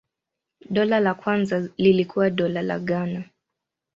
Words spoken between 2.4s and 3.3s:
la Ghana.